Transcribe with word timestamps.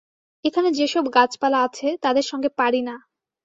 এখানে 0.45 0.69
যে-সব 0.71 1.05
গাছপালা 1.15 1.59
আছে, 1.63 1.87
তাদের 2.01 2.25
সঙ্গে 2.27 2.49
পারি 2.59 2.81
না। 2.81 2.95